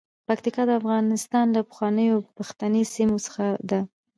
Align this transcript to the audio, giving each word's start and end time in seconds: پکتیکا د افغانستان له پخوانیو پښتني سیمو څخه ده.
پکتیکا 0.27 0.63
د 0.67 0.71
افغانستان 0.79 1.45
له 1.55 1.61
پخوانیو 1.69 2.15
پښتني 2.37 2.83
سیمو 2.93 3.17
څخه 3.25 3.45
ده. 3.69 3.79